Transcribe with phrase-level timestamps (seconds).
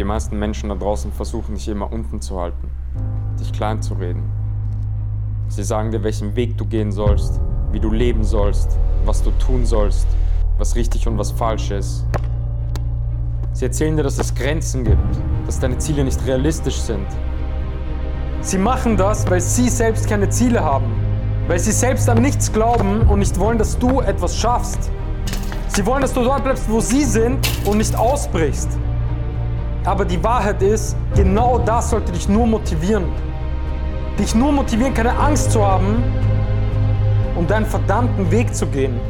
[0.00, 2.70] Die meisten Menschen da draußen versuchen dich immer unten zu halten,
[3.38, 4.22] dich klein zu reden.
[5.48, 7.38] Sie sagen dir, welchen Weg du gehen sollst,
[7.70, 10.06] wie du leben sollst, was du tun sollst,
[10.56, 12.06] was richtig und was falsch ist.
[13.52, 17.06] Sie erzählen dir, dass es Grenzen gibt, dass deine Ziele nicht realistisch sind.
[18.40, 20.94] Sie machen das, weil sie selbst keine Ziele haben,
[21.46, 24.90] weil sie selbst an nichts glauben und nicht wollen, dass du etwas schaffst.
[25.68, 28.79] Sie wollen, dass du dort bleibst, wo sie sind und nicht ausbrichst.
[29.84, 33.04] Aber die Wahrheit ist, genau das sollte dich nur motivieren.
[34.18, 36.02] Dich nur motivieren, keine Angst zu haben,
[37.34, 39.00] um deinen verdammten Weg zu gehen.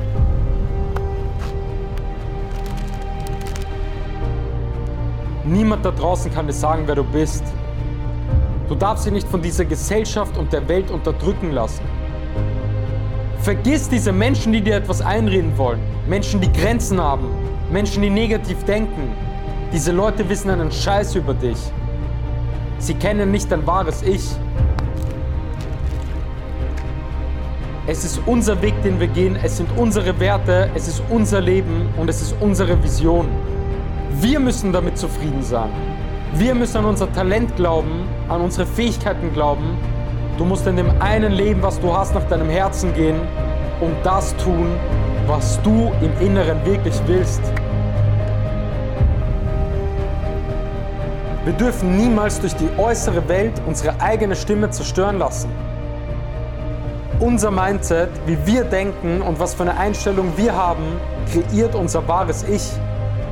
[5.44, 7.42] Niemand da draußen kann dir sagen, wer du bist.
[8.68, 11.82] Du darfst dich nicht von dieser Gesellschaft und der Welt unterdrücken lassen.
[13.40, 15.80] Vergiss diese Menschen, die dir etwas einreden wollen.
[16.06, 17.26] Menschen, die Grenzen haben.
[17.72, 19.10] Menschen, die negativ denken.
[19.72, 21.58] Diese Leute wissen einen Scheiß über dich.
[22.78, 24.28] Sie kennen nicht dein wahres Ich.
[27.86, 29.38] Es ist unser Weg, den wir gehen.
[29.40, 30.70] Es sind unsere Werte.
[30.74, 33.28] Es ist unser Leben und es ist unsere Vision.
[34.20, 35.70] Wir müssen damit zufrieden sein.
[36.34, 39.78] Wir müssen an unser Talent glauben, an unsere Fähigkeiten glauben.
[40.36, 43.20] Du musst in dem einen Leben, was du hast, nach deinem Herzen gehen
[43.80, 44.66] und das tun,
[45.28, 47.42] was du im Inneren wirklich willst.
[51.42, 55.50] Wir dürfen niemals durch die äußere Welt unsere eigene Stimme zerstören lassen.
[57.18, 61.00] Unser Mindset, wie wir denken und was für eine Einstellung wir haben,
[61.32, 62.70] kreiert unser wahres Ich.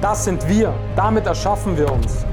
[0.01, 0.73] Das sind wir.
[0.97, 2.25] Damit erschaffen wir uns.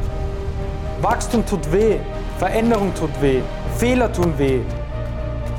[1.01, 1.97] Wachstum tut weh,
[2.39, 3.41] Veränderung tut weh,
[3.77, 4.61] Fehler tun weh.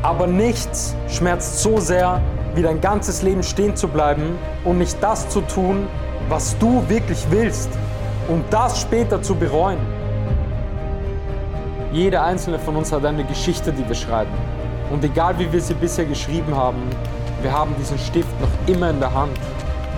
[0.00, 2.22] Aber nichts schmerzt so sehr,
[2.54, 5.86] wie dein ganzes Leben stehen zu bleiben und nicht das zu tun,
[6.30, 7.68] was du wirklich willst
[8.28, 9.95] und das später zu bereuen.
[11.96, 14.30] Jeder einzelne von uns hat eine Geschichte, die wir schreiben.
[14.90, 16.82] Und egal wie wir sie bisher geschrieben haben,
[17.40, 19.32] wir haben diesen Stift noch immer in der Hand.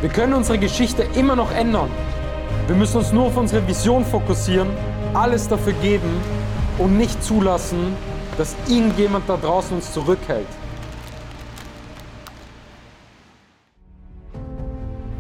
[0.01, 1.91] Wir können unsere Geschichte immer noch ändern.
[2.69, 4.69] Wir müssen uns nur auf unsere Vision fokussieren,
[5.13, 6.21] alles dafür geben
[6.79, 7.97] und nicht zulassen,
[8.37, 10.47] dass irgendjemand da draußen uns zurückhält.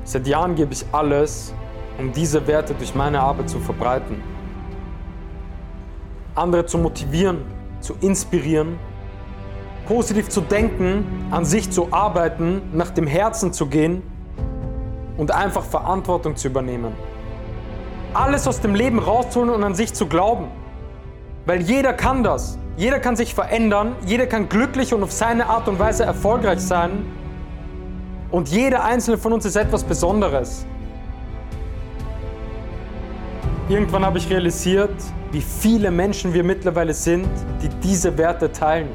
[0.05, 1.53] Seit Jahren gebe ich alles,
[1.99, 4.38] um diese Werte durch meine Arbeit zu verbreiten.
[6.39, 7.45] Andere zu motivieren,
[7.81, 8.79] zu inspirieren,
[9.87, 14.03] positiv zu denken, an sich zu arbeiten, nach dem Herzen zu gehen
[15.17, 16.93] und einfach Verantwortung zu übernehmen.
[18.15, 20.49] Alles aus dem Leben rauszuholen und an sich zu glauben.
[21.47, 22.59] Weil jeder kann das.
[22.77, 27.07] Jeder kann sich verändern, jeder kann glücklich und auf seine Art und Weise erfolgreich sein.
[28.31, 30.65] Und jeder einzelne von uns ist etwas Besonderes.
[33.69, 34.95] Irgendwann habe ich realisiert,
[35.31, 37.29] wie viele Menschen wir mittlerweile sind,
[37.63, 38.89] die diese Werte teilen,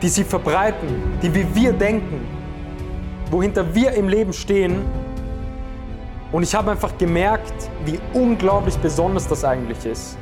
[0.00, 0.88] die sie verbreiten,
[1.20, 2.26] die wie wir denken,
[3.30, 4.82] wohinter wir im Leben stehen.
[6.32, 7.52] Und ich habe einfach gemerkt,
[7.84, 10.16] wie unglaublich besonders das eigentlich ist.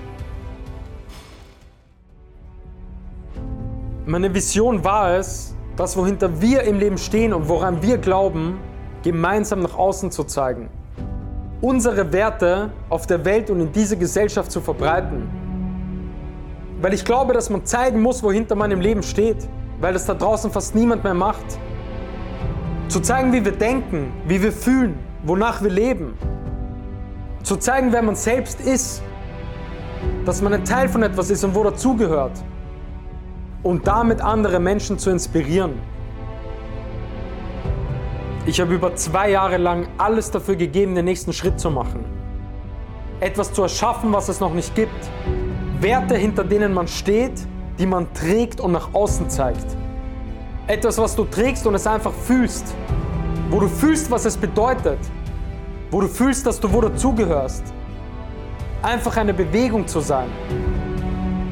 [4.07, 8.59] Meine Vision war es, das, wohinter wir im Leben stehen und woran wir glauben,
[9.05, 10.69] gemeinsam nach außen zu zeigen.
[11.61, 15.29] Unsere Werte auf der Welt und in dieser Gesellschaft zu verbreiten.
[16.81, 19.49] Weil ich glaube, dass man zeigen muss, wohinter man im Leben steht.
[19.81, 21.45] Weil das da draußen fast niemand mehr macht.
[22.89, 26.15] Zu zeigen, wie wir denken, wie wir fühlen, wonach wir leben.
[27.43, 29.03] Zu zeigen, wer man selbst ist.
[30.25, 32.33] Dass man ein Teil von etwas ist und wo dazugehört
[33.63, 35.73] und damit andere Menschen zu inspirieren.
[38.51, 42.05] Ich habe über zwei Jahre lang alles dafür gegeben, den nächsten Schritt zu machen.
[43.21, 45.09] Etwas zu erschaffen, was es noch nicht gibt.
[45.79, 47.47] Werte, hinter denen man steht,
[47.79, 49.77] die man trägt und nach außen zeigt.
[50.67, 52.75] Etwas, was du trägst und es einfach fühlst.
[53.51, 54.99] Wo du fühlst, was es bedeutet.
[55.93, 57.63] Wo du fühlst, dass du wo dazugehörst.
[58.83, 60.29] Einfach eine Bewegung zu sein.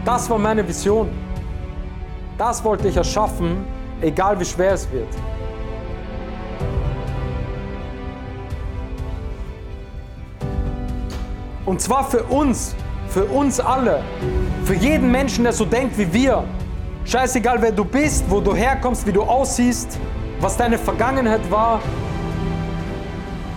[0.05, 1.08] Das war meine Vision.
[2.37, 3.64] Das wollte ich erschaffen,
[4.00, 5.06] egal wie schwer es wird.
[11.69, 12.75] Und zwar für uns,
[13.09, 14.03] für uns alle,
[14.65, 16.44] für jeden Menschen, der so denkt wie wir.
[17.05, 19.99] Scheißegal, wer du bist, wo du herkommst, wie du aussiehst,
[20.41, 21.82] was deine Vergangenheit war.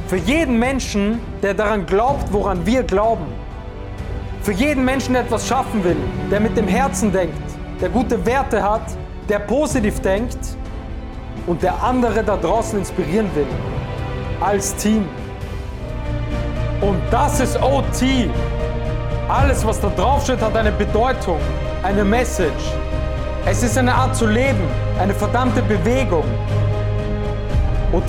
[0.08, 3.28] Für jeden Menschen, der daran glaubt, woran wir glauben.
[4.42, 5.96] Für jeden Menschen, der etwas schaffen will,
[6.30, 7.42] der mit dem Herzen denkt
[7.80, 8.84] der gute Werte hat,
[9.30, 10.38] der positiv denkt
[11.48, 13.48] und der andere da draußen inspirieren will.
[14.42, 15.08] Als Team.
[16.82, 18.30] Und das ist OT.
[19.30, 21.40] Alles, was da draufsteht, hat eine Bedeutung,
[21.84, 22.74] eine Message.
[23.46, 24.68] Es ist eine Art zu leben,
[25.00, 26.26] eine verdammte Bewegung.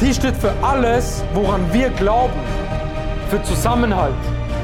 [0.00, 2.32] Die steht für alles, woran wir glauben.
[3.28, 4.14] Für Zusammenhalt,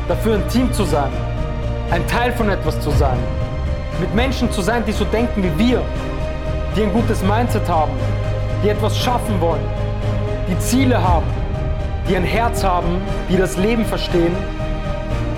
[0.09, 1.11] dafür ein Team zu sein,
[1.91, 3.17] ein Teil von etwas zu sein.
[4.01, 5.83] Mit Menschen zu sein, die so denken wie wir,
[6.77, 7.93] die ein gutes Mindset haben,
[8.63, 9.65] die etwas schaffen wollen,
[10.51, 11.27] die Ziele haben,
[12.09, 14.35] die ein Herz haben, die das Leben verstehen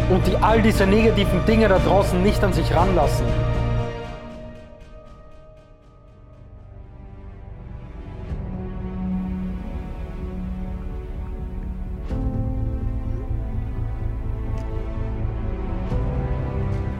[0.08, 3.26] und die all diese negativen Dinge da draußen nicht an sich ranlassen.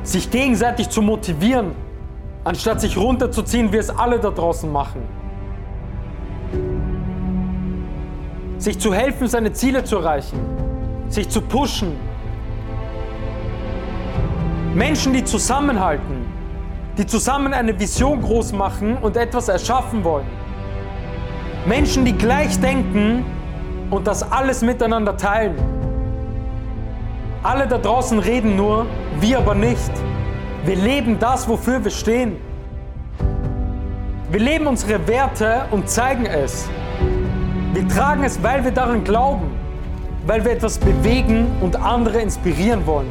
[0.03, 1.71] Sich gegenseitig zu motivieren,
[2.43, 5.20] anstatt sich runterzuziehen, wie es alle da draußen machen.
[8.61, 10.39] Sich zu helfen, seine Ziele zu erreichen,
[11.09, 11.97] sich zu pushen.
[14.75, 16.27] Menschen, die zusammenhalten,
[16.99, 20.27] die zusammen eine Vision groß machen und etwas erschaffen wollen.
[21.65, 23.25] Menschen, die gleich denken
[23.89, 25.57] und das alles miteinander teilen.
[27.43, 28.85] Alle da draußen reden nur,
[29.21, 29.91] wir aber nicht.
[30.67, 32.37] Wir leben das, wofür wir stehen.
[34.31, 36.69] Wir leben unsere Werte und zeigen es.
[37.73, 39.53] Wir tragen es, weil wir daran glauben,
[40.27, 43.11] weil wir etwas bewegen und andere inspirieren wollen.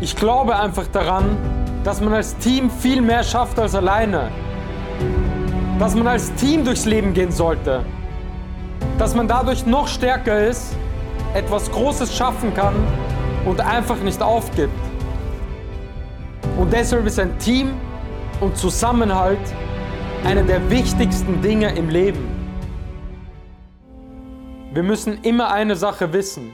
[0.00, 1.36] Ich glaube einfach daran,
[1.82, 4.30] dass man als Team viel mehr schafft als alleine.
[5.80, 7.84] Dass man als Team durchs Leben gehen sollte.
[8.98, 10.76] Dass man dadurch noch stärker ist,
[11.34, 12.74] etwas Großes schaffen kann
[13.46, 14.78] und einfach nicht aufgibt.
[16.56, 17.72] Und deshalb ist ein Team
[18.40, 19.38] und Zusammenhalt
[20.26, 22.26] eine der wichtigsten Dinge im Leben.
[24.72, 26.50] Wir müssen immer eine Sache wissen.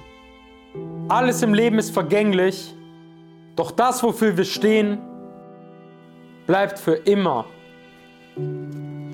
[1.08, 2.74] Alles im Leben ist vergänglich,
[3.56, 4.98] doch das, wofür wir stehen,
[6.46, 7.46] bleibt für immer.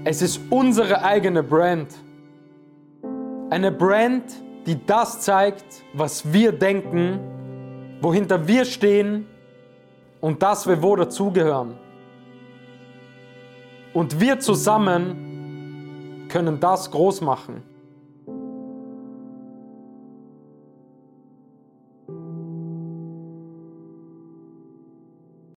[0.03, 1.95] Es ist unsere eigene Brand.
[3.51, 4.25] Eine Brand,
[4.67, 7.21] die das zeigt, was wir denken
[8.01, 9.27] wohinter wir stehen
[10.21, 11.88] und dass wir wo dazugehören.
[13.99, 17.65] Und wir zusammen können das groß machen.